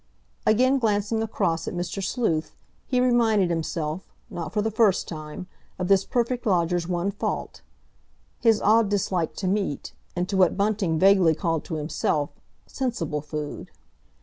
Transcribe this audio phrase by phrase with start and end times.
[0.47, 2.03] Again glancing across at Mr.
[2.03, 2.55] Sleuth,
[2.87, 5.45] he reminded himself, not for the first time,
[5.77, 11.35] of this perfect lodger's one fault—his odd dislike to meat, and to what Bunting vaguely
[11.35, 12.31] called to himself,
[12.65, 13.69] sensible food.